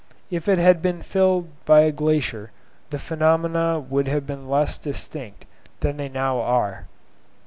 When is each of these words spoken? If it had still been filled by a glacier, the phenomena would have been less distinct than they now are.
If 0.31 0.47
it 0.49 0.57
had 0.57 0.77
still 0.79 0.81
been 0.81 1.01
filled 1.03 1.49
by 1.63 1.81
a 1.81 1.91
glacier, 1.91 2.49
the 2.89 2.97
phenomena 2.97 3.79
would 3.79 4.07
have 4.07 4.25
been 4.25 4.49
less 4.49 4.79
distinct 4.79 5.45
than 5.81 5.97
they 5.97 6.09
now 6.09 6.39
are. 6.39 6.87